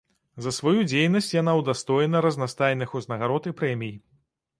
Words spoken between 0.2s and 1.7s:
За сваю дзейнасць яна